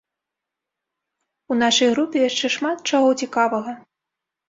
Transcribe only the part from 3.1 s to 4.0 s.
цікавага.